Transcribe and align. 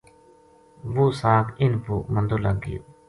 وہ 0.93 1.05
ساگ 1.19 1.45
اِنھ 1.61 1.79
پو 1.83 1.95
مندو 2.13 2.37
لگ 2.45 2.55
گیو 2.63 2.81